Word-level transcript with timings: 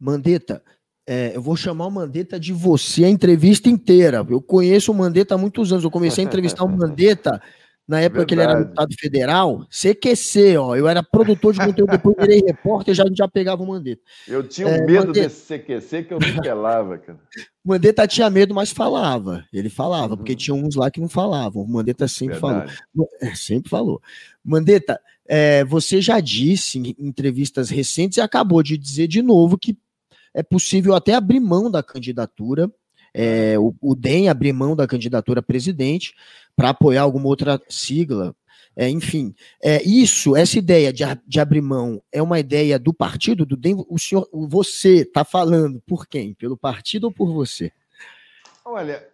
Mandetta, 0.00 0.62
é, 1.06 1.32
eu 1.34 1.42
vou 1.42 1.56
chamar 1.56 1.86
o 1.86 1.90
Mandetta 1.90 2.38
de 2.38 2.52
você 2.52 3.04
a 3.04 3.08
entrevista 3.08 3.68
inteira. 3.68 4.24
Eu 4.28 4.40
conheço 4.40 4.92
o 4.92 4.94
Mandetta 4.94 5.34
há 5.34 5.38
muitos 5.38 5.72
anos. 5.72 5.84
Eu 5.84 5.90
comecei 5.90 6.24
a 6.24 6.26
entrevistar 6.26 6.64
o 6.64 6.68
Mandetta 6.68 7.42
na 7.90 8.00
época 8.00 8.20
Verdade. 8.20 8.26
que 8.28 8.34
ele 8.34 8.42
era 8.42 8.62
deputado 8.62 8.94
federal. 8.96 9.66
CQC, 9.68 10.56
ó. 10.56 10.76
Eu 10.76 10.86
era 10.86 11.02
produtor 11.02 11.52
de 11.52 11.58
conteúdo, 11.58 11.90
depois 11.90 12.14
virei 12.16 12.40
repórter, 12.46 12.94
já, 12.94 13.04
já 13.12 13.26
pegava 13.26 13.60
o 13.64 13.66
Mandetta. 13.66 14.00
Eu 14.28 14.46
tinha 14.46 14.68
é, 14.68 14.86
medo 14.86 15.08
Mandetta... 15.08 15.26
desse 15.26 15.58
CQC 15.58 16.04
que 16.04 16.14
eu 16.14 16.20
não 16.20 16.40
pelava, 16.40 16.96
cara. 16.98 17.18
O 17.64 17.68
Mandetta 17.68 18.06
tinha 18.06 18.30
medo, 18.30 18.54
mas 18.54 18.70
falava. 18.70 19.44
Ele 19.52 19.68
falava, 19.68 20.12
uhum. 20.12 20.18
porque 20.18 20.36
tinha 20.36 20.54
uns 20.54 20.76
lá 20.76 20.92
que 20.92 21.00
não 21.00 21.08
falavam. 21.08 21.64
O 21.64 21.68
Mandetta 21.68 22.06
sempre 22.06 22.38
Verdade. 22.38 22.78
falou. 22.94 23.08
É, 23.20 23.34
sempre 23.34 23.68
falou. 23.68 24.00
Mandetta, 24.44 25.00
é, 25.26 25.64
você 25.64 26.00
já 26.00 26.20
disse 26.20 26.78
em 26.78 26.94
entrevistas 26.96 27.68
recentes 27.68 28.18
e 28.18 28.20
acabou 28.20 28.62
de 28.62 28.78
dizer 28.78 29.08
de 29.08 29.22
novo 29.22 29.58
que 29.58 29.76
é 30.34 30.42
possível 30.42 30.94
até 30.94 31.14
abrir 31.14 31.40
mão 31.40 31.70
da 31.70 31.82
candidatura, 31.82 32.70
é, 33.12 33.58
o, 33.58 33.74
o 33.80 33.94
DEM 33.94 34.28
abrir 34.28 34.52
mão 34.52 34.76
da 34.76 34.86
candidatura 34.86 35.40
a 35.40 35.42
presidente 35.42 36.14
para 36.54 36.70
apoiar 36.70 37.02
alguma 37.02 37.26
outra 37.26 37.60
sigla. 37.68 38.34
É, 38.76 38.88
enfim, 38.88 39.34
é, 39.62 39.82
isso, 39.82 40.36
essa 40.36 40.58
ideia 40.58 40.92
de, 40.92 41.04
de 41.26 41.40
abrir 41.40 41.60
mão 41.60 42.00
é 42.12 42.22
uma 42.22 42.38
ideia 42.38 42.78
do 42.78 42.94
partido, 42.94 43.44
do 43.44 43.56
DEM. 43.56 43.84
O 43.88 43.98
senhor, 43.98 44.28
você 44.32 45.02
está 45.02 45.24
falando 45.24 45.82
por 45.86 46.06
quem? 46.06 46.34
Pelo 46.34 46.56
partido 46.56 47.04
ou 47.04 47.12
por 47.12 47.32
você? 47.32 47.72
Olha, 48.64 49.06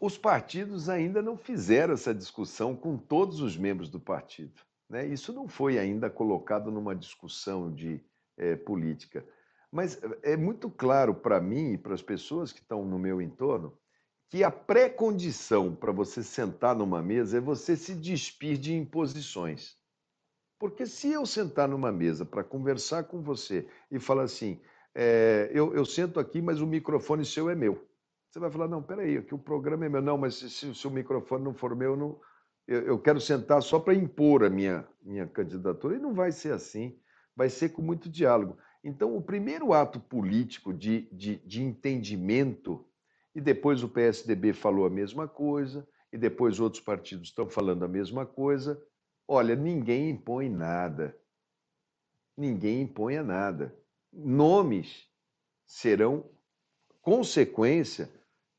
os 0.00 0.18
partidos 0.18 0.88
ainda 0.88 1.22
não 1.22 1.36
fizeram 1.36 1.94
essa 1.94 2.14
discussão 2.14 2.74
com 2.74 2.96
todos 2.96 3.40
os 3.40 3.56
membros 3.56 3.88
do 3.88 4.00
partido. 4.00 4.52
Né? 4.88 5.06
Isso 5.06 5.32
não 5.32 5.46
foi 5.46 5.78
ainda 5.78 6.08
colocado 6.08 6.70
numa 6.70 6.96
discussão 6.96 7.72
de 7.72 8.00
é, 8.36 8.56
política. 8.56 9.24
Mas 9.70 10.00
é 10.22 10.36
muito 10.36 10.70
claro 10.70 11.14
para 11.14 11.40
mim 11.40 11.72
e 11.72 11.78
para 11.78 11.94
as 11.94 12.02
pessoas 12.02 12.52
que 12.52 12.60
estão 12.60 12.84
no 12.84 12.98
meu 12.98 13.20
entorno 13.20 13.76
que 14.28 14.44
a 14.44 14.50
pré-condição 14.50 15.74
para 15.74 15.90
você 15.90 16.22
sentar 16.22 16.76
numa 16.76 17.02
mesa 17.02 17.38
é 17.38 17.40
você 17.40 17.74
se 17.74 17.94
despir 17.94 18.58
de 18.58 18.74
imposições. 18.74 19.76
Porque 20.58 20.86
se 20.86 21.10
eu 21.10 21.24
sentar 21.24 21.68
numa 21.68 21.90
mesa 21.90 22.24
para 22.24 22.44
conversar 22.44 23.04
com 23.04 23.22
você 23.22 23.66
e 23.90 23.98
falar 23.98 24.24
assim, 24.24 24.60
é, 24.94 25.50
eu, 25.52 25.74
eu, 25.74 25.84
sento 25.84 26.20
aqui, 26.20 26.42
mas 26.42 26.60
o 26.60 26.66
microfone 26.66 27.24
seu 27.24 27.48
é 27.48 27.54
meu. 27.54 27.86
Você 28.30 28.38
vai 28.38 28.50
falar, 28.50 28.68
não, 28.68 28.82
peraí, 28.82 29.22
que 29.22 29.34
o 29.34 29.38
programa 29.38 29.86
é 29.86 29.88
meu. 29.88 30.02
Não, 30.02 30.18
mas 30.18 30.34
se, 30.34 30.50
se, 30.50 30.74
se 30.74 30.86
o 30.86 30.90
microfone 30.90 31.44
não 31.44 31.54
for 31.54 31.74
meu, 31.74 31.96
não, 31.96 32.20
eu, 32.66 32.82
eu 32.82 32.98
quero 32.98 33.20
sentar 33.20 33.62
só 33.62 33.78
para 33.78 33.94
impor 33.94 34.44
a 34.44 34.50
minha, 34.50 34.86
minha 35.02 35.26
candidatura. 35.26 35.96
E 35.96 36.00
não 36.00 36.12
vai 36.12 36.32
ser 36.32 36.52
assim, 36.52 36.98
vai 37.34 37.48
ser 37.48 37.70
com 37.70 37.80
muito 37.80 38.10
diálogo. 38.10 38.58
Então, 38.88 39.14
o 39.14 39.20
primeiro 39.20 39.74
ato 39.74 40.00
político 40.00 40.72
de, 40.72 41.02
de, 41.12 41.36
de 41.36 41.62
entendimento, 41.62 42.88
e 43.34 43.40
depois 43.40 43.82
o 43.82 43.88
PSDB 43.88 44.54
falou 44.54 44.86
a 44.86 44.90
mesma 44.90 45.28
coisa, 45.28 45.86
e 46.10 46.16
depois 46.16 46.58
outros 46.58 46.82
partidos 46.82 47.28
estão 47.28 47.50
falando 47.50 47.84
a 47.84 47.88
mesma 47.88 48.24
coisa. 48.24 48.82
Olha, 49.28 49.54
ninguém 49.54 50.08
impõe 50.08 50.48
nada. 50.48 51.14
Ninguém 52.34 52.80
impõe 52.80 53.20
nada. 53.20 53.76
Nomes 54.10 55.06
serão 55.66 56.24
consequência 57.02 58.10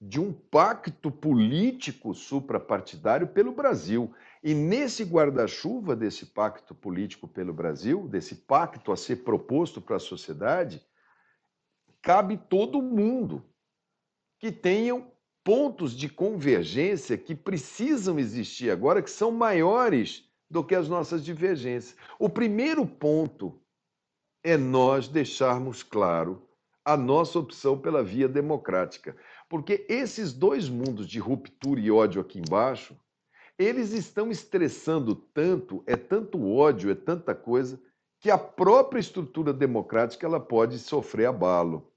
de 0.02 0.20
um 0.20 0.32
pacto 0.32 1.12
político 1.12 2.14
suprapartidário 2.14 3.28
pelo 3.28 3.52
Brasil. 3.52 4.14
E 4.42 4.54
nesse 4.54 5.04
guarda-chuva 5.04 5.96
desse 5.96 6.28
pacto 6.28 6.74
político 6.74 7.28
pelo 7.28 7.54
Brasil, 7.54 8.08
desse 8.08 8.36
pacto 8.36 8.92
a 8.92 8.98
ser 8.98 9.18
proposto 9.18 9.82
para 9.82 9.98
a 9.98 10.00
sociedade, 10.00 10.82
cabe 12.02 12.38
todo 12.38 12.82
mundo 12.82 13.44
que 14.40 14.52
tenham 14.52 15.12
pontos 15.44 15.94
de 15.94 16.08
convergência 16.08 17.18
que 17.18 17.36
precisam 17.36 18.18
existir 18.18 18.72
agora, 18.72 19.02
que 19.02 19.12
são 19.12 19.32
maiores 19.32 20.30
do 20.50 20.64
que 20.64 20.76
as 20.76 20.88
nossas 20.88 21.24
divergências. 21.24 21.96
O 22.18 22.30
primeiro 22.30 22.86
ponto 22.86 23.62
é 24.44 24.56
nós 24.56 25.10
deixarmos 25.10 25.84
claro 25.84 26.48
a 26.84 26.98
nossa 26.98 27.38
opção 27.38 27.78
pela 27.78 28.04
via 28.04 28.28
democrática. 28.28 29.16
Porque 29.50 29.84
esses 29.90 30.32
dois 30.32 30.70
mundos 30.70 31.08
de 31.08 31.18
ruptura 31.18 31.80
e 31.80 31.90
ódio 31.90 32.22
aqui 32.22 32.40
embaixo, 32.40 32.96
eles 33.58 33.92
estão 33.92 34.30
estressando 34.30 35.16
tanto, 35.16 35.84
é 35.88 35.96
tanto 35.96 36.48
ódio, 36.48 36.92
é 36.92 36.96
tanta 36.96 37.34
coisa, 37.34 37.82
que 38.20 38.30
a 38.30 38.38
própria 38.38 39.00
estrutura 39.00 39.52
democrática 39.52 40.26
ela 40.26 40.40
pode 40.40 40.78
sofrer 40.78 41.26
abalo. 41.26 41.92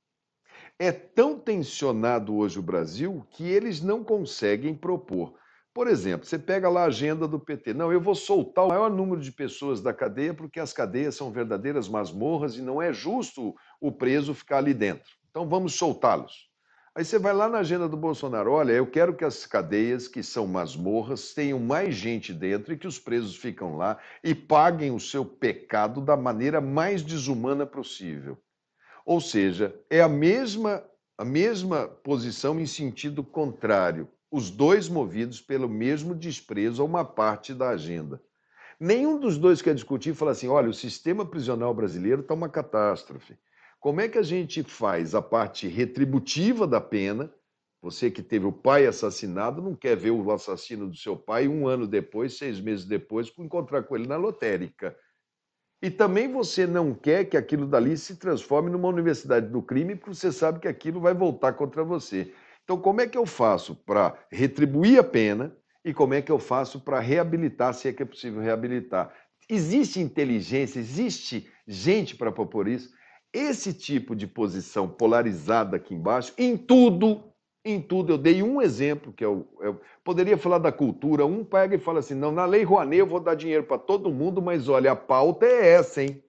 É 0.78 0.90
tão 0.90 1.38
tensionado 1.38 2.34
hoje 2.34 2.58
o 2.58 2.62
Brasil 2.62 3.26
que 3.30 3.44
eles 3.44 3.82
não 3.82 4.02
conseguem 4.02 4.74
propor. 4.74 5.34
Por 5.74 5.88
exemplo, 5.88 6.26
você 6.26 6.38
pega 6.38 6.68
lá 6.68 6.82
a 6.82 6.86
agenda 6.86 7.28
do 7.28 7.38
PT. 7.38 7.74
Não, 7.74 7.92
eu 7.92 8.00
vou 8.00 8.14
soltar 8.14 8.64
o 8.64 8.68
maior 8.68 8.90
número 8.90 9.20
de 9.20 9.32
pessoas 9.32 9.80
da 9.80 9.92
cadeia 9.92 10.32
porque 10.32 10.58
as 10.58 10.72
cadeias 10.72 11.16
são 11.16 11.30
verdadeiras 11.30 11.88
masmorras 11.88 12.56
e 12.56 12.62
não 12.62 12.80
é 12.80 12.92
justo 12.92 13.54
o 13.80 13.92
preso 13.92 14.34
ficar 14.34 14.58
ali 14.58 14.74
dentro. 14.74 15.10
Então 15.30 15.48
vamos 15.48 15.74
soltá-los. 15.74 16.51
Aí 16.94 17.06
você 17.06 17.18
vai 17.18 17.32
lá 17.32 17.48
na 17.48 17.60
agenda 17.60 17.88
do 17.88 17.96
Bolsonaro, 17.96 18.52
olha, 18.52 18.72
eu 18.72 18.86
quero 18.86 19.14
que 19.16 19.24
as 19.24 19.46
cadeias, 19.46 20.06
que 20.06 20.22
são 20.22 20.46
masmorras, 20.46 21.32
tenham 21.32 21.58
mais 21.58 21.94
gente 21.94 22.34
dentro 22.34 22.70
e 22.70 22.76
que 22.76 22.86
os 22.86 22.98
presos 22.98 23.34
ficam 23.34 23.78
lá 23.78 23.96
e 24.22 24.34
paguem 24.34 24.90
o 24.90 25.00
seu 25.00 25.24
pecado 25.24 26.02
da 26.02 26.18
maneira 26.18 26.60
mais 26.60 27.02
desumana 27.02 27.64
possível. 27.64 28.36
Ou 29.06 29.22
seja, 29.22 29.74
é 29.88 30.02
a 30.02 30.08
mesma, 30.08 30.84
a 31.16 31.24
mesma 31.24 31.88
posição 31.88 32.60
em 32.60 32.66
sentido 32.66 33.24
contrário, 33.24 34.06
os 34.30 34.50
dois 34.50 34.86
movidos 34.86 35.40
pelo 35.40 35.70
mesmo 35.70 36.14
desprezo 36.14 36.82
a 36.82 36.84
uma 36.84 37.06
parte 37.06 37.54
da 37.54 37.70
agenda. 37.70 38.22
Nenhum 38.78 39.18
dos 39.18 39.38
dois 39.38 39.62
quer 39.62 39.74
discutir 39.74 40.10
e 40.10 40.14
falar 40.14 40.32
assim: 40.32 40.48
olha, 40.48 40.68
o 40.68 40.74
sistema 40.74 41.24
prisional 41.24 41.72
brasileiro 41.72 42.20
está 42.20 42.34
uma 42.34 42.50
catástrofe. 42.50 43.34
Como 43.82 44.00
é 44.00 44.08
que 44.08 44.16
a 44.16 44.22
gente 44.22 44.62
faz 44.62 45.12
a 45.12 45.20
parte 45.20 45.66
retributiva 45.66 46.68
da 46.68 46.80
pena? 46.80 47.34
Você 47.82 48.12
que 48.12 48.22
teve 48.22 48.46
o 48.46 48.52
pai 48.52 48.86
assassinado 48.86 49.60
não 49.60 49.74
quer 49.74 49.96
ver 49.96 50.12
o 50.12 50.30
assassino 50.30 50.88
do 50.88 50.96
seu 50.96 51.16
pai 51.16 51.48
um 51.48 51.66
ano 51.66 51.84
depois, 51.88 52.38
seis 52.38 52.60
meses 52.60 52.84
depois, 52.84 53.32
encontrar 53.36 53.82
com 53.82 53.96
ele 53.96 54.06
na 54.06 54.16
lotérica. 54.16 54.96
E 55.82 55.90
também 55.90 56.30
você 56.30 56.64
não 56.64 56.94
quer 56.94 57.24
que 57.24 57.36
aquilo 57.36 57.66
dali 57.66 57.98
se 57.98 58.14
transforme 58.14 58.70
numa 58.70 58.86
universidade 58.86 59.48
do 59.48 59.60
crime, 59.60 59.96
porque 59.96 60.14
você 60.14 60.30
sabe 60.30 60.60
que 60.60 60.68
aquilo 60.68 61.00
vai 61.00 61.12
voltar 61.12 61.54
contra 61.54 61.82
você. 61.82 62.32
Então, 62.62 62.78
como 62.80 63.00
é 63.00 63.08
que 63.08 63.18
eu 63.18 63.26
faço 63.26 63.74
para 63.74 64.16
retribuir 64.30 65.00
a 65.00 65.04
pena 65.04 65.56
e 65.84 65.92
como 65.92 66.14
é 66.14 66.22
que 66.22 66.30
eu 66.30 66.38
faço 66.38 66.78
para 66.78 67.00
reabilitar, 67.00 67.74
se 67.74 67.88
é 67.88 67.92
que 67.92 68.04
é 68.04 68.06
possível 68.06 68.40
reabilitar? 68.40 69.12
Existe 69.50 69.98
inteligência, 69.98 70.78
existe 70.78 71.50
gente 71.66 72.14
para 72.14 72.30
propor 72.30 72.68
isso? 72.68 73.01
Esse 73.32 73.72
tipo 73.72 74.14
de 74.14 74.26
posição 74.26 74.88
polarizada 74.88 75.76
aqui 75.76 75.94
embaixo, 75.94 76.32
em 76.36 76.56
tudo, 76.56 77.22
em 77.64 77.80
tudo, 77.80 78.12
eu 78.12 78.18
dei 78.18 78.42
um 78.42 78.60
exemplo, 78.60 79.12
que 79.12 79.24
eu, 79.24 79.46
eu 79.60 79.80
poderia 80.04 80.36
falar 80.36 80.58
da 80.58 80.72
cultura, 80.72 81.24
um 81.24 81.44
pega 81.44 81.76
e 81.76 81.78
fala 81.78 82.00
assim, 82.00 82.14
não, 82.14 82.32
na 82.32 82.44
Lei 82.44 82.62
Rouanet 82.64 82.98
eu 82.98 83.06
vou 83.06 83.20
dar 83.20 83.34
dinheiro 83.34 83.64
para 83.64 83.78
todo 83.78 84.12
mundo, 84.12 84.42
mas 84.42 84.68
olha, 84.68 84.92
a 84.92 84.96
pauta 84.96 85.46
é 85.46 85.68
essa, 85.72 86.02
hein? 86.02 86.22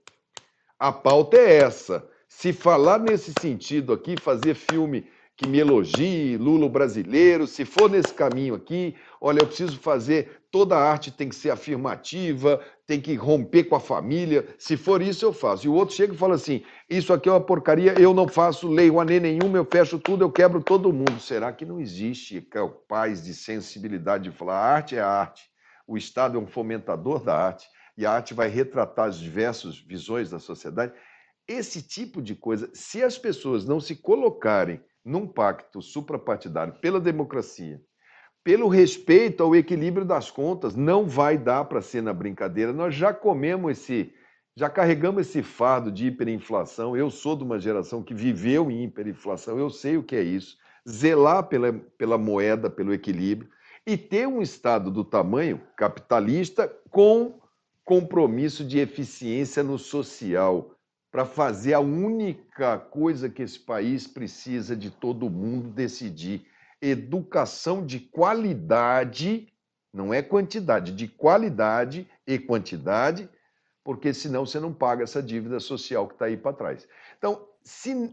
A 0.80 0.92
pauta 0.92 1.38
é 1.38 1.58
essa. 1.58 2.08
Se 2.28 2.52
falar 2.54 3.00
nesse 3.00 3.34
sentido 3.40 3.94
aqui, 3.94 4.16
fazer 4.20 4.56
filme 4.56 5.08
que 5.36 5.48
me 5.48 5.60
elogie, 5.60 6.38
Lula 6.38 6.70
brasileiro, 6.70 7.48
se 7.48 7.66
for 7.66 7.90
nesse 7.90 8.14
caminho 8.14 8.54
aqui, 8.54 8.96
olha, 9.20 9.40
eu 9.40 9.48
preciso 9.48 9.80
fazer, 9.80 10.44
toda 10.52 10.78
arte 10.78 11.10
tem 11.10 11.28
que 11.28 11.36
ser 11.36 11.50
afirmativa, 11.50 12.62
tem 12.86 13.02
que 13.02 13.16
romper 13.16 13.64
com 13.64 13.76
a 13.76 13.80
família, 13.80 14.48
se 14.60 14.78
for 14.78 15.02
isso 15.02 15.26
eu 15.26 15.34
faço. 15.34 15.66
E 15.66 15.70
o 15.70 15.74
outro 15.74 15.96
chega 15.96 16.14
e 16.14 16.18
fala 16.18 16.36
assim, 16.36 16.64
isso 16.88 17.12
aqui 17.12 17.28
é 17.28 17.32
uma 17.32 17.42
porcaria, 17.42 18.00
eu 18.00 18.14
não 18.14 18.28
faço 18.28 18.68
lei 18.68 18.90
Rouanet 18.90 19.20
nenhuma, 19.22 19.58
eu 19.58 19.66
fecho 19.66 19.98
tudo, 19.98 20.24
eu 20.24 20.32
quebro 20.32 20.62
todo 20.62 20.94
mundo. 20.94 21.20
Será 21.20 21.52
que 21.52 21.66
não 21.66 21.80
existe 21.80 22.40
capaz 22.40 23.24
de 23.24 23.34
sensibilidade 23.34 24.30
de 24.30 24.32
falar, 24.36 24.58
a 24.58 24.76
arte 24.76 24.96
é 24.96 25.02
a 25.02 25.08
arte, 25.08 25.44
o 25.88 25.98
Estado 25.98 26.38
é 26.38 26.42
um 26.42 26.48
fomentador 26.48 27.24
da 27.24 27.36
arte, 27.36 27.68
e 27.98 28.06
a 28.06 28.12
arte 28.12 28.36
vai 28.36 28.50
retratar 28.50 29.08
as 29.08 29.18
diversas 29.18 29.80
visões 29.80 30.30
da 30.30 30.38
sociedade? 30.38 30.94
Esse 31.48 31.82
tipo 31.82 32.22
de 32.22 32.36
coisa, 32.36 32.70
se 32.74 33.04
as 33.04 33.18
pessoas 33.18 33.66
não 33.66 33.80
se 33.80 33.96
colocarem 33.96 34.80
num 35.04 35.28
pacto 35.28 35.82
suprapartidário 35.82 36.74
pela 36.82 37.00
democracia, 37.00 37.82
pelo 38.44 38.68
respeito 38.68 39.42
ao 39.42 39.56
equilíbrio 39.56 40.06
das 40.06 40.30
contas, 40.30 40.76
não 40.76 41.06
vai 41.06 41.38
dar 41.38 41.66
para 41.66 41.82
ser 41.82 42.02
na 42.02 42.14
brincadeira. 42.14 42.74
Nós 42.74 42.94
já 42.94 43.14
comemos 43.14 43.72
esse, 43.72 44.14
já 44.56 44.70
carregamos 44.70 45.28
esse 45.28 45.42
fardo 45.42 45.92
de 45.92 46.08
hiperinflação. 46.08 46.96
Eu 46.96 47.10
sou 47.10 47.36
de 47.36 47.44
uma 47.44 47.60
geração 47.60 48.04
que 48.04 48.14
viveu 48.14 48.70
em 48.70 48.84
hiperinflação, 48.84 49.58
eu 49.58 49.70
sei 49.70 49.98
o 49.98 50.04
que 50.04 50.16
é 50.16 50.24
isso. 50.24 50.58
Zelar 50.88 51.44
pela, 51.44 51.72
pela 51.98 52.18
moeda, 52.18 52.70
pelo 52.70 52.94
equilíbrio 52.94 53.50
e 53.86 53.98
ter 53.98 54.28
um 54.28 54.42
Estado 54.42 54.90
do 54.90 55.04
tamanho 55.04 55.62
capitalista 55.76 56.68
com 56.90 57.40
compromisso 57.84 58.64
de 58.64 58.80
eficiência 58.80 59.62
no 59.62 59.78
social, 59.78 60.74
para 61.14 61.26
fazer 61.26 61.76
a 61.76 61.80
única 61.80 62.80
coisa 62.80 63.30
que 63.30 63.44
esse 63.44 63.60
país 63.60 64.08
precisa 64.08 64.76
de 64.76 64.90
todo 64.90 65.30
mundo 65.30 65.70
decidir: 65.70 66.48
educação 66.82 67.86
de 67.86 68.00
qualidade, 68.00 69.48
não 69.94 70.12
é 70.12 70.24
quantidade, 70.24 70.92
de 70.92 71.08
qualidade 71.08 72.10
e 72.26 72.40
quantidade, 72.40 73.30
porque 73.84 74.12
senão 74.12 74.44
você 74.44 74.60
não 74.60 74.74
paga 74.74 75.04
essa 75.04 75.22
dívida 75.22 75.60
social 75.60 76.08
que 76.08 76.16
está 76.16 76.26
aí 76.26 76.36
para 76.36 76.58
trás. 76.58 76.88
Então, 77.20 77.48
se 77.64 78.12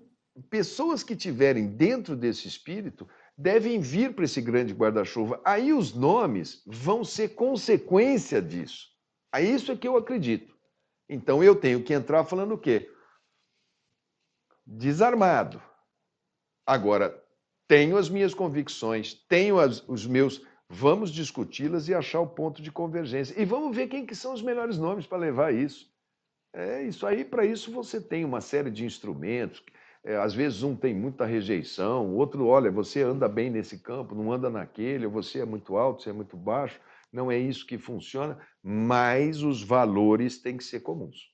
pessoas 0.51 1.03
que 1.03 1.17
tiverem 1.17 1.69
dentro 1.69 2.15
desse 2.15 2.47
espírito 2.47 3.09
devem 3.37 3.81
vir 3.81 4.15
para 4.15 4.27
esse 4.27 4.43
grande 4.43 4.75
guarda-chuva. 4.75 5.41
Aí 5.43 5.73
os 5.73 5.95
nomes 5.95 6.63
vão 6.67 7.03
ser 7.03 7.31
consequência 7.31 8.43
disso. 8.43 8.89
A 9.33 9.41
isso 9.41 9.73
é 9.73 9.77
que 9.77 9.89
eu 9.89 9.97
acredito. 9.97 10.55
Então 11.13 11.43
eu 11.43 11.57
tenho 11.57 11.83
que 11.83 11.93
entrar 11.93 12.25
falando 12.25 12.55
o 12.55 12.59
quê? 12.59 12.89
Desarmado. 14.65 15.61
Agora, 16.65 17.21
tenho 17.67 17.97
as 17.97 18.09
minhas 18.09 18.33
convicções, 18.33 19.15
tenho 19.29 19.59
as, 19.59 19.83
os 19.89 20.07
meus. 20.07 20.41
Vamos 20.69 21.11
discuti-las 21.11 21.89
e 21.89 21.95
achar 21.95 22.21
o 22.21 22.29
ponto 22.29 22.63
de 22.63 22.71
convergência. 22.71 23.35
E 23.37 23.45
vamos 23.45 23.75
ver 23.75 23.89
quem 23.89 24.07
que 24.07 24.15
são 24.15 24.33
os 24.33 24.41
melhores 24.41 24.79
nomes 24.79 25.05
para 25.05 25.19
levar 25.19 25.53
isso. 25.53 25.91
É 26.53 26.85
isso 26.85 27.05
aí, 27.05 27.25
para 27.25 27.45
isso 27.45 27.73
você 27.73 28.01
tem 28.01 28.25
uma 28.25 28.41
série 28.41 28.71
de 28.71 28.85
instrumentos. 28.85 29.65
É, 30.05 30.17
às 30.17 30.33
vezes 30.33 30.63
um 30.63 30.77
tem 30.77 30.95
muita 30.95 31.27
rejeição, 31.27 32.07
o 32.07 32.17
outro, 32.17 32.47
olha, 32.47 32.71
você 32.71 33.03
anda 33.03 33.29
bem 33.29 33.51
nesse 33.51 33.79
campo, 33.79 34.15
não 34.15 34.33
anda 34.33 34.49
naquele, 34.49 35.07
você 35.07 35.41
é 35.41 35.45
muito 35.45 35.77
alto, 35.77 36.03
você 36.03 36.11
é 36.11 36.13
muito 36.13 36.37
baixo. 36.37 36.81
Não 37.13 37.31
é 37.31 37.39
isso 37.39 37.67
que 37.67 37.77
funciona, 37.79 38.39
mas 38.63 39.43
os 39.43 39.63
valores 39.63 40.41
têm 40.41 40.57
que 40.57 40.65
ser 40.65 40.81
comuns. 40.81 41.31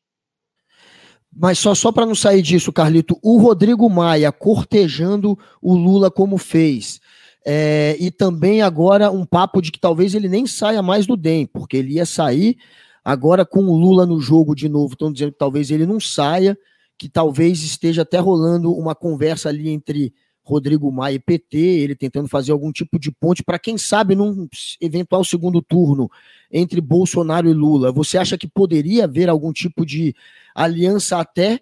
Mas 1.35 1.59
só, 1.59 1.75
só 1.75 1.93
para 1.93 2.07
não 2.07 2.15
sair 2.15 2.41
disso, 2.41 2.73
Carlito, 2.73 3.19
o 3.23 3.39
Rodrigo 3.39 3.89
Maia 3.91 4.33
cortejando 4.33 5.39
o 5.61 5.75
Lula 5.75 6.11
como 6.11 6.39
fez. 6.39 6.99
É, 7.45 7.97
e 8.01 8.11
também 8.11 8.63
agora 8.63 9.11
um 9.11 9.25
papo 9.25 9.61
de 9.61 9.71
que 9.71 9.79
talvez 9.79 10.15
ele 10.15 10.29
nem 10.29 10.47
saia 10.47 10.83
mais 10.83 11.07
do 11.07 11.17
DEM, 11.17 11.47
porque 11.47 11.77
ele 11.77 11.95
ia 11.95 12.07
sair 12.07 12.57
agora 13.05 13.45
com 13.45 13.65
o 13.65 13.77
Lula 13.77 14.07
no 14.07 14.19
jogo 14.19 14.55
de 14.55 14.69
novo. 14.69 14.95
Estão 14.95 15.13
dizendo 15.13 15.33
que 15.33 15.39
talvez 15.39 15.71
ele 15.71 15.87
não 15.87 16.01
saia 16.01 16.59
que 16.99 17.09
talvez 17.09 17.63
esteja 17.63 18.03
até 18.03 18.19
rolando 18.19 18.73
uma 18.73 18.95
conversa 18.95 19.51
ali 19.51 19.69
entre 19.69 20.15
Rodrigo 20.47 20.91
Maia 20.93 21.15
e 21.17 21.19
PT, 21.19 21.59
ele 21.59 21.97
tentando 21.97 22.29
fazer 22.29 22.53
algum 22.53 22.71
tipo 22.71 22.99
de 22.99 23.11
ponte 23.11 23.43
para 23.43 23.59
quem 23.59 23.77
sabe 23.77 24.15
num 24.15 24.49
eventual 24.81 25.25
segundo 25.25 25.61
turno 25.61 26.09
entre 26.51 26.81
Bolsonaro 26.81 27.49
e 27.49 27.53
Lula. 27.53 27.91
Você 27.91 28.17
acha 28.17 28.39
que 28.39 28.47
poderia 28.47 29.05
haver 29.05 29.29
algum 29.29 29.53
tipo 29.53 29.85
de 29.85 30.15
aliança 30.55 31.19
até 31.19 31.61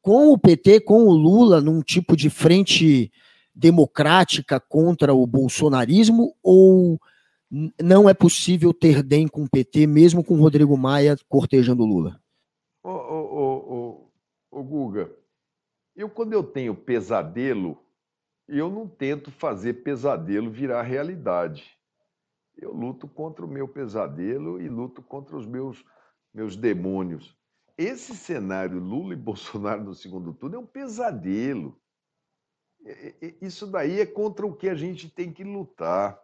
com 0.00 0.32
o 0.32 0.38
PT, 0.38 0.80
com 0.80 1.04
o 1.04 1.12
Lula, 1.12 1.60
num 1.60 1.82
tipo 1.82 2.16
de 2.16 2.30
frente 2.30 3.12
democrática 3.54 4.58
contra 4.58 5.12
o 5.14 5.26
bolsonarismo 5.26 6.34
ou 6.42 6.98
não 7.80 8.08
é 8.08 8.14
possível 8.14 8.72
ter 8.72 9.02
DEM 9.02 9.28
com 9.28 9.44
o 9.44 9.48
PT, 9.48 9.86
mesmo 9.86 10.24
com 10.24 10.34
Rodrigo 10.36 10.76
Maia 10.76 11.16
cortejando 11.28 11.84
Lula? 11.84 12.18
Oh, 12.82 12.90
oh, 12.90 14.08
oh, 14.50 14.58
Ô 14.58 14.62
Guga, 14.62 15.10
eu 15.94 16.08
quando 16.08 16.32
eu 16.32 16.42
tenho 16.42 16.74
pesadelo, 16.74 17.78
eu 18.48 18.70
não 18.70 18.88
tento 18.88 19.30
fazer 19.30 19.74
pesadelo 19.84 20.50
virar 20.50 20.82
realidade. 20.82 21.78
Eu 22.56 22.72
luto 22.72 23.08
contra 23.08 23.44
o 23.44 23.48
meu 23.48 23.66
pesadelo 23.66 24.60
e 24.60 24.68
luto 24.68 25.02
contra 25.02 25.36
os 25.36 25.46
meus, 25.46 25.84
meus 26.32 26.56
demônios. 26.56 27.36
Esse 27.76 28.14
cenário 28.14 28.78
Lula 28.78 29.14
e 29.14 29.16
Bolsonaro 29.18 29.82
no 29.82 29.94
segundo 29.94 30.32
turno 30.32 30.56
é 30.56 30.58
um 30.58 30.66
pesadelo. 30.66 31.80
Isso 33.40 33.66
daí 33.66 34.00
é 34.00 34.06
contra 34.06 34.46
o 34.46 34.54
que 34.54 34.68
a 34.68 34.74
gente 34.74 35.08
tem 35.08 35.32
que 35.32 35.42
lutar. 35.42 36.20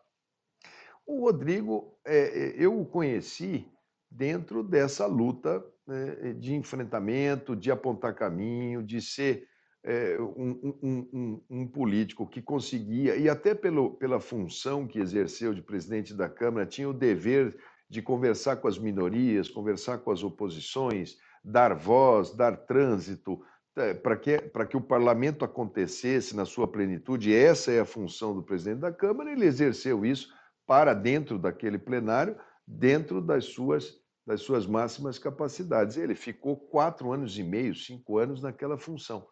O 1.06 1.22
Rodrigo, 1.22 1.98
é, 2.04 2.18
é, 2.18 2.54
eu 2.56 2.78
o 2.78 2.86
conheci 2.86 3.66
dentro 4.10 4.62
dessa 4.62 5.06
luta 5.06 5.64
né, 5.86 6.34
de 6.34 6.54
enfrentamento, 6.54 7.56
de 7.56 7.70
apontar 7.70 8.14
caminho, 8.14 8.82
de 8.82 9.00
ser 9.00 9.48
é, 9.82 10.18
um, 10.20 10.76
um, 10.82 11.08
um, 11.12 11.42
um, 11.50 11.66
político 11.66 12.26
que 12.26 12.42
conseguia, 12.42 13.16
e 13.16 13.28
até 13.28 13.54
pelo, 13.54 13.94
pela 13.94 14.20
função 14.20 14.86
que 14.86 14.98
exerceu 14.98 15.54
de 15.54 15.62
presidente 15.62 16.12
da 16.12 16.28
Câmara, 16.28 16.66
tinha 16.66 16.88
o 16.88 16.92
dever 16.92 17.56
de 17.88 18.02
conversar 18.02 18.56
com 18.56 18.68
as 18.68 18.78
minorias, 18.78 19.48
conversar 19.48 19.98
com 19.98 20.10
as 20.10 20.22
oposições, 20.22 21.16
dar 21.42 21.74
voz, 21.74 22.30
dar 22.30 22.56
trânsito, 22.56 23.40
é, 23.76 23.94
para 23.94 24.16
que, 24.16 24.38
que 24.68 24.76
o 24.76 24.80
parlamento 24.80 25.44
acontecesse 25.44 26.36
na 26.36 26.44
sua 26.44 26.68
plenitude. 26.68 27.34
Essa 27.34 27.72
é 27.72 27.80
a 27.80 27.84
função 27.86 28.34
do 28.34 28.42
presidente 28.42 28.80
da 28.80 28.92
Câmara, 28.92 29.32
ele 29.32 29.46
exerceu 29.46 30.04
isso 30.04 30.28
para 30.66 30.92
dentro 30.92 31.38
daquele 31.38 31.78
plenário, 31.78 32.36
dentro 32.66 33.20
das 33.20 33.46
suas 33.46 33.98
das 34.26 34.42
suas 34.42 34.64
máximas 34.64 35.18
capacidades. 35.18 35.96
Ele 35.96 36.14
ficou 36.14 36.56
quatro 36.56 37.10
anos 37.10 37.36
e 37.36 37.42
meio, 37.42 37.74
cinco 37.74 38.16
anos 38.16 38.40
naquela 38.40 38.78
função. 38.78 39.26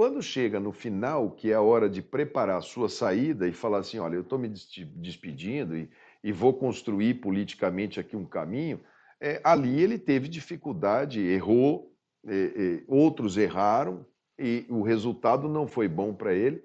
Quando 0.00 0.22
chega 0.22 0.58
no 0.58 0.72
final, 0.72 1.30
que 1.30 1.50
é 1.52 1.54
a 1.54 1.60
hora 1.60 1.86
de 1.86 2.00
preparar 2.00 2.56
a 2.56 2.62
sua 2.62 2.88
saída 2.88 3.46
e 3.46 3.52
falar 3.52 3.80
assim: 3.80 3.98
olha, 3.98 4.14
eu 4.14 4.22
estou 4.22 4.38
me 4.38 4.48
despedindo 4.48 5.76
e, 5.76 5.90
e, 6.24 6.32
vou 6.32 6.54
construir 6.54 7.20
politicamente 7.20 8.00
aqui 8.00 8.16
um 8.16 8.24
caminho, 8.24 8.80
é, 9.20 9.42
ali 9.44 9.78
ele 9.78 9.98
teve 9.98 10.26
dificuldade, 10.26 11.20
errou, 11.20 11.94
é, 12.26 12.34
é, 12.34 12.82
outros 12.88 13.36
erraram 13.36 14.06
e 14.38 14.64
o 14.70 14.80
resultado 14.80 15.50
não 15.50 15.66
foi 15.66 15.86
bom 15.86 16.14
para 16.14 16.32
ele. 16.32 16.64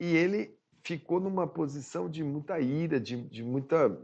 E 0.00 0.16
ele 0.16 0.56
ficou 0.82 1.20
numa 1.20 1.46
posição 1.46 2.08
de 2.08 2.24
muita 2.24 2.60
ira, 2.60 2.98
de, 2.98 3.28
de 3.28 3.44
muita 3.44 3.94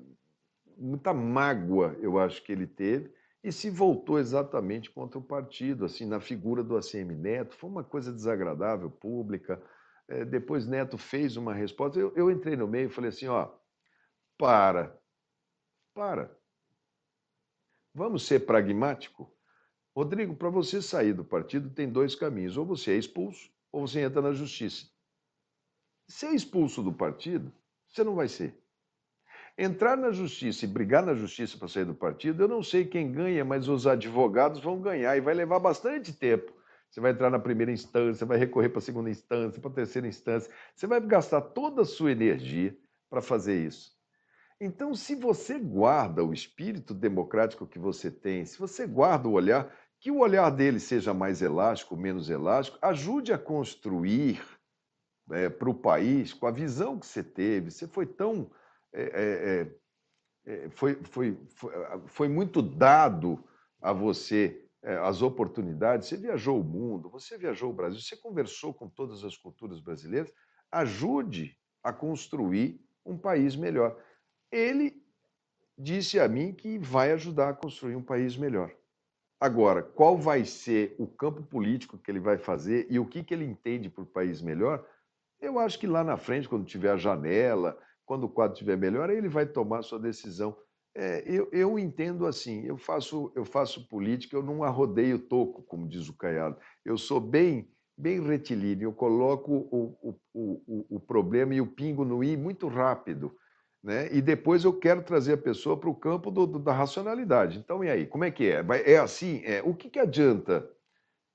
muita 0.76 1.14
mágoa, 1.14 1.96
eu 1.98 2.18
acho 2.18 2.42
que 2.44 2.52
ele 2.52 2.66
teve, 2.66 3.10
e 3.46 3.52
se 3.52 3.70
voltou 3.70 4.18
exatamente 4.18 4.90
contra 4.90 5.20
o 5.20 5.22
partido, 5.22 5.84
assim, 5.84 6.04
na 6.04 6.18
figura 6.18 6.64
do 6.64 6.76
ACM 6.76 7.14
Neto. 7.14 7.54
Foi 7.54 7.70
uma 7.70 7.84
coisa 7.84 8.12
desagradável, 8.12 8.90
pública. 8.90 9.62
É, 10.08 10.24
depois 10.24 10.66
Neto 10.66 10.98
fez 10.98 11.36
uma 11.36 11.54
resposta. 11.54 11.96
Eu, 11.96 12.12
eu 12.16 12.28
entrei 12.28 12.56
no 12.56 12.66
meio 12.66 12.88
e 12.88 12.92
falei 12.92 13.10
assim: 13.10 13.28
ó, 13.28 13.48
para, 14.36 15.00
para. 15.94 16.36
Vamos 17.94 18.26
ser 18.26 18.40
pragmático? 18.40 19.32
Rodrigo, 19.94 20.34
para 20.34 20.50
você 20.50 20.82
sair 20.82 21.12
do 21.12 21.24
partido 21.24 21.70
tem 21.70 21.88
dois 21.88 22.16
caminhos: 22.16 22.56
ou 22.56 22.66
você 22.66 22.94
é 22.94 22.96
expulso, 22.96 23.48
ou 23.70 23.86
você 23.86 24.00
entra 24.00 24.20
na 24.20 24.32
justiça. 24.32 24.90
Ser 26.08 26.34
expulso 26.34 26.82
do 26.82 26.92
partido, 26.92 27.52
você 27.86 28.02
não 28.02 28.16
vai 28.16 28.26
ser. 28.26 28.60
Entrar 29.58 29.96
na 29.96 30.10
justiça 30.10 30.66
e 30.66 30.68
brigar 30.68 31.04
na 31.04 31.14
justiça 31.14 31.56
para 31.56 31.66
sair 31.66 31.86
do 31.86 31.94
partido, 31.94 32.42
eu 32.42 32.48
não 32.48 32.62
sei 32.62 32.84
quem 32.84 33.10
ganha, 33.10 33.42
mas 33.42 33.68
os 33.68 33.86
advogados 33.86 34.60
vão 34.60 34.78
ganhar 34.78 35.16
e 35.16 35.20
vai 35.20 35.32
levar 35.32 35.58
bastante 35.58 36.12
tempo. 36.12 36.52
Você 36.90 37.00
vai 37.00 37.12
entrar 37.12 37.30
na 37.30 37.38
primeira 37.38 37.72
instância, 37.72 38.26
vai 38.26 38.36
recorrer 38.36 38.68
para 38.68 38.78
a 38.78 38.82
segunda 38.82 39.08
instância, 39.08 39.60
para 39.60 39.70
a 39.70 39.74
terceira 39.74 40.06
instância. 40.06 40.52
Você 40.74 40.86
vai 40.86 41.00
gastar 41.00 41.40
toda 41.40 41.82
a 41.82 41.84
sua 41.86 42.12
energia 42.12 42.76
para 43.08 43.22
fazer 43.22 43.66
isso. 43.66 43.96
Então, 44.60 44.94
se 44.94 45.14
você 45.14 45.58
guarda 45.58 46.22
o 46.22 46.34
espírito 46.34 46.92
democrático 46.92 47.66
que 47.66 47.78
você 47.78 48.10
tem, 48.10 48.44
se 48.44 48.58
você 48.58 48.86
guarda 48.86 49.26
o 49.26 49.32
olhar, 49.32 49.74
que 49.98 50.10
o 50.10 50.18
olhar 50.18 50.50
dele 50.50 50.80
seja 50.80 51.12
mais 51.14 51.40
elástico, 51.40 51.96
menos 51.96 52.28
elástico, 52.28 52.78
ajude 52.82 53.32
a 53.32 53.38
construir 53.38 54.42
é, 55.30 55.48
para 55.48 55.68
o 55.68 55.74
país 55.74 56.32
com 56.32 56.46
a 56.46 56.50
visão 56.50 56.98
que 56.98 57.06
você 57.06 57.22
teve. 57.22 57.70
Você 57.70 57.86
foi 57.86 58.06
tão 58.06 58.50
é, 58.96 59.02
é, 59.02 60.52
é, 60.52 60.64
é, 60.64 60.70
foi, 60.70 60.94
foi, 61.04 61.38
foi, 61.48 61.72
foi, 62.06 62.28
muito 62.28 62.62
dado 62.62 63.44
a 63.80 63.92
você 63.92 64.62
as 65.02 65.20
oportunidades. 65.20 66.08
Você 66.08 66.16
viajou 66.16 66.60
o 66.60 66.64
mundo, 66.64 67.10
você 67.10 67.36
viajou 67.36 67.70
o 67.70 67.74
Brasil, 67.74 68.00
você 68.00 68.16
conversou 68.16 68.72
com 68.72 68.88
todas 68.88 69.22
as 69.24 69.36
culturas 69.36 69.80
brasileiras. 69.80 70.32
Ajude 70.70 71.56
a 71.82 71.92
construir 71.92 72.80
um 73.04 73.18
país 73.18 73.54
melhor. 73.54 74.00
Ele 74.50 75.02
disse 75.76 76.18
a 76.18 76.26
mim 76.26 76.52
que 76.52 76.78
vai 76.78 77.12
ajudar 77.12 77.50
a 77.50 77.54
construir 77.54 77.96
um 77.96 78.02
país 78.02 78.36
melhor. 78.36 78.72
Agora, 79.38 79.82
qual 79.82 80.16
vai 80.16 80.44
ser 80.44 80.94
o 80.98 81.06
campo 81.06 81.42
político 81.42 81.98
que 81.98 82.10
ele 82.10 82.20
vai 82.20 82.38
fazer 82.38 82.86
e 82.88 82.98
o 82.98 83.04
que, 83.04 83.22
que 83.22 83.34
ele 83.34 83.44
entende 83.44 83.90
por 83.90 84.06
país 84.06 84.40
melhor? 84.40 84.86
Eu 85.38 85.58
acho 85.58 85.78
que 85.78 85.86
lá 85.86 86.02
na 86.02 86.16
frente, 86.16 86.48
quando 86.48 86.64
tiver 86.64 86.90
a 86.90 86.96
janela, 86.96 87.78
quando 88.06 88.24
o 88.24 88.28
quadro 88.28 88.54
estiver 88.54 88.76
melhor, 88.76 89.10
aí 89.10 89.16
ele 89.16 89.28
vai 89.28 89.44
tomar 89.44 89.82
sua 89.82 89.98
decisão. 89.98 90.56
É, 90.94 91.22
eu, 91.26 91.48
eu, 91.52 91.78
entendo 91.78 92.26
assim, 92.26 92.64
eu 92.64 92.78
faço, 92.78 93.30
eu 93.34 93.44
faço 93.44 93.86
política, 93.88 94.34
eu 94.34 94.42
não 94.42 94.64
arrodeio 94.64 95.18
toco, 95.18 95.62
como 95.62 95.86
diz 95.86 96.08
o 96.08 96.16
Caiado. 96.16 96.56
Eu 96.84 96.96
sou 96.96 97.20
bem 97.20 97.68
bem 97.98 98.20
retilíneo, 98.20 98.88
eu 98.88 98.92
coloco 98.92 99.52
o, 99.52 99.96
o, 100.02 100.20
o, 100.34 100.96
o 100.96 101.00
problema 101.00 101.54
e 101.54 101.62
o 101.62 101.66
pingo 101.66 102.04
no 102.04 102.22
i 102.22 102.36
muito 102.36 102.68
rápido. 102.68 103.34
Né? 103.82 104.12
E 104.12 104.20
depois 104.20 104.64
eu 104.64 104.72
quero 104.78 105.02
trazer 105.02 105.34
a 105.34 105.38
pessoa 105.38 105.78
para 105.78 105.88
o 105.88 105.94
campo 105.94 106.30
do, 106.30 106.46
do, 106.46 106.58
da 106.58 106.72
racionalidade. 106.72 107.58
Então, 107.58 107.82
e 107.82 107.88
aí? 107.88 108.06
Como 108.06 108.24
é 108.24 108.30
que 108.30 108.50
é? 108.50 108.62
É 108.84 108.98
assim? 108.98 109.42
É, 109.44 109.62
o 109.62 109.74
que, 109.74 109.88
que 109.88 109.98
adianta 109.98 110.68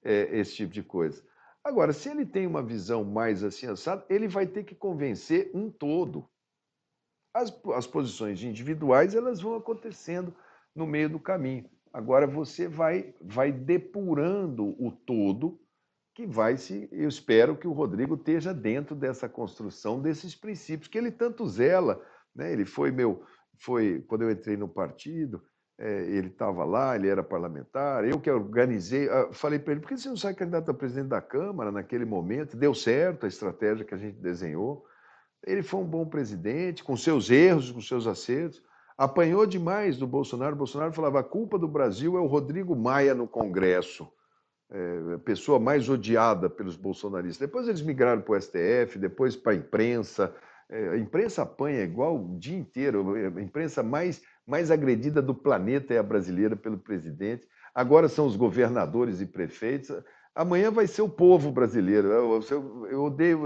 é, 0.03 0.37
esse 0.37 0.55
tipo 0.55 0.73
de 0.73 0.83
coisa. 0.83 1.23
Agora, 1.63 1.93
se 1.93 2.09
ele 2.09 2.25
tem 2.25 2.47
uma 2.47 2.61
visão 2.61 3.03
mais 3.03 3.43
assim 3.43 3.67
assada, 3.67 4.05
ele 4.09 4.27
vai 4.27 4.47
ter 4.47 4.63
que 4.63 4.75
convencer 4.75 5.51
um 5.53 5.69
todo. 5.69 6.27
As, 7.33 7.53
as 7.73 7.87
posições 7.87 8.43
individuais 8.43 9.15
elas 9.15 9.41
vão 9.41 9.55
acontecendo 9.55 10.33
no 10.75 10.85
meio 10.85 11.09
do 11.09 11.19
caminho. 11.19 11.69
Agora 11.93 12.25
você 12.25 12.67
vai, 12.67 13.13
vai 13.21 13.51
depurando 13.51 14.75
o 14.83 14.91
todo 14.91 15.59
que 16.13 16.25
vai 16.25 16.57
se. 16.57 16.87
Eu 16.91 17.09
espero 17.09 17.55
que 17.55 17.67
o 17.67 17.73
Rodrigo 17.73 18.15
esteja 18.15 18.53
dentro 18.53 18.95
dessa 18.95 19.27
construção 19.27 20.01
desses 20.01 20.35
princípios 20.35 20.87
que 20.87 20.97
ele 20.97 21.11
tanto 21.11 21.47
zela. 21.47 22.01
Né? 22.35 22.51
Ele 22.51 22.65
foi 22.65 22.91
meu, 22.91 23.23
foi 23.57 24.03
quando 24.07 24.23
eu 24.23 24.31
entrei 24.31 24.55
no 24.55 24.67
partido, 24.67 25.43
é, 25.77 26.03
ele 26.03 26.27
estava 26.27 26.63
lá, 26.63 26.95
ele 26.95 27.07
era 27.07 27.23
parlamentar, 27.23 28.05
eu 28.05 28.19
que 28.19 28.29
organizei, 28.29 29.09
ah, 29.09 29.29
falei 29.33 29.57
para 29.57 29.73
ele, 29.73 29.81
por 29.81 29.89
que 29.89 29.97
você 29.97 30.09
não 30.09 30.17
sai 30.17 30.33
candidato 30.33 30.69
a 30.69 30.73
presidente 30.73 31.09
da 31.09 31.21
Câmara 31.21 31.71
naquele 31.71 32.05
momento? 32.05 32.55
Deu 32.55 32.73
certo 32.73 33.25
a 33.25 33.29
estratégia 33.29 33.83
que 33.85 33.93
a 33.93 33.97
gente 33.97 34.17
desenhou. 34.17 34.85
Ele 35.45 35.63
foi 35.63 35.79
um 35.79 35.85
bom 35.85 36.05
presidente, 36.05 36.83
com 36.83 36.95
seus 36.95 37.29
erros, 37.29 37.71
com 37.71 37.81
seus 37.81 38.05
acertos. 38.05 38.61
Apanhou 38.97 39.45
demais 39.45 39.97
do 39.97 40.05
Bolsonaro. 40.05 40.53
O 40.53 40.57
Bolsonaro 40.57 40.93
falava: 40.93 41.19
a 41.19 41.23
culpa 41.23 41.57
do 41.57 41.67
Brasil 41.67 42.17
é 42.17 42.19
o 42.19 42.27
Rodrigo 42.27 42.75
Maia 42.75 43.15
no 43.15 43.27
Congresso, 43.27 44.07
é, 44.69 45.15
a 45.15 45.19
pessoa 45.19 45.59
mais 45.59 45.89
odiada 45.89 46.49
pelos 46.49 46.75
bolsonaristas. 46.75 47.47
Depois 47.47 47.67
eles 47.67 47.81
migraram 47.81 48.21
para 48.21 48.37
o 48.37 48.41
STF, 48.41 48.99
depois 48.99 49.35
para 49.35 49.53
a 49.53 49.55
imprensa. 49.55 50.33
É, 50.69 50.89
a 50.89 50.97
imprensa 50.97 51.41
apanha 51.41 51.83
igual 51.83 52.15
o 52.15 52.37
dia 52.37 52.57
inteiro. 52.57 53.15
A 53.15 53.41
imprensa 53.41 53.81
mais 53.81 54.21
mais 54.45 54.69
agredida 54.69 55.21
do 55.21 55.33
planeta 55.33 55.93
é 55.93 55.97
a 55.97 56.03
brasileira 56.03 56.55
pelo 56.55 56.77
presidente. 56.77 57.47
Agora 57.73 58.09
são 58.09 58.25
os 58.25 58.35
governadores 58.35 59.21
e 59.21 59.25
prefeitos. 59.25 59.89
Amanhã 60.35 60.71
vai 60.71 60.87
ser 60.87 61.01
o 61.01 61.09
povo 61.09 61.51
brasileiro. 61.51 62.09
Eu, 62.09 62.39
eu 62.89 63.03
odeio. 63.03 63.39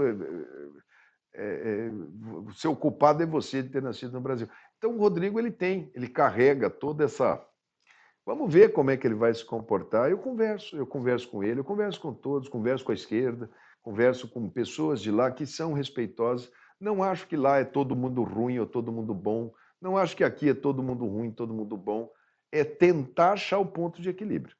É, 1.38 1.88
é, 1.88 1.90
o 1.90 2.52
seu 2.52 2.74
culpado 2.74 3.22
é 3.22 3.26
você 3.26 3.62
de 3.62 3.68
ter 3.68 3.82
nascido 3.82 4.12
no 4.12 4.20
Brasil. 4.20 4.48
Então, 4.78 4.96
o 4.96 4.98
Rodrigo 4.98 5.38
ele 5.38 5.50
tem, 5.50 5.90
ele 5.94 6.08
carrega 6.08 6.70
toda 6.70 7.04
essa. 7.04 7.44
Vamos 8.24 8.52
ver 8.52 8.72
como 8.72 8.90
é 8.90 8.96
que 8.96 9.06
ele 9.06 9.14
vai 9.14 9.32
se 9.32 9.44
comportar. 9.44 10.10
Eu 10.10 10.18
converso, 10.18 10.76
eu 10.76 10.86
converso 10.86 11.28
com 11.28 11.44
ele, 11.44 11.60
eu 11.60 11.64
converso 11.64 12.00
com 12.00 12.12
todos, 12.12 12.48
converso 12.48 12.84
com 12.84 12.92
a 12.92 12.94
esquerda, 12.94 13.50
converso 13.82 14.28
com 14.28 14.48
pessoas 14.48 15.00
de 15.00 15.10
lá 15.10 15.30
que 15.30 15.46
são 15.46 15.72
respeitosas. 15.72 16.50
Não 16.80 17.02
acho 17.02 17.26
que 17.28 17.36
lá 17.36 17.58
é 17.58 17.64
todo 17.64 17.94
mundo 17.94 18.22
ruim 18.22 18.58
ou 18.58 18.66
todo 18.66 18.90
mundo 18.90 19.14
bom. 19.14 19.52
Não 19.80 19.96
acho 19.96 20.16
que 20.16 20.24
aqui 20.24 20.48
é 20.48 20.54
todo 20.54 20.82
mundo 20.82 21.06
ruim, 21.06 21.30
todo 21.30 21.54
mundo 21.54 21.76
bom. 21.76 22.10
É 22.50 22.64
tentar 22.64 23.32
achar 23.32 23.58
o 23.58 23.66
ponto 23.66 24.00
de 24.00 24.08
equilíbrio. 24.08 24.56